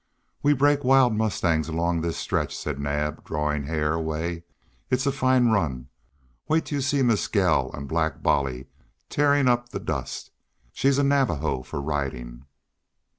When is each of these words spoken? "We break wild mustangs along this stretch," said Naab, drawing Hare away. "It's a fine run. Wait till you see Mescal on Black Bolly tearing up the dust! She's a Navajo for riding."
"We 0.41 0.53
break 0.53 0.83
wild 0.83 1.13
mustangs 1.13 1.67
along 1.69 2.01
this 2.01 2.17
stretch," 2.17 2.57
said 2.57 2.79
Naab, 2.79 3.23
drawing 3.23 3.65
Hare 3.67 3.93
away. 3.93 4.45
"It's 4.89 5.05
a 5.05 5.11
fine 5.11 5.49
run. 5.49 5.89
Wait 6.47 6.65
till 6.65 6.77
you 6.77 6.81
see 6.81 7.03
Mescal 7.03 7.69
on 7.75 7.85
Black 7.85 8.23
Bolly 8.23 8.65
tearing 9.09 9.47
up 9.47 9.69
the 9.69 9.79
dust! 9.79 10.31
She's 10.73 10.97
a 10.97 11.03
Navajo 11.03 11.61
for 11.61 11.79
riding." 11.79 12.45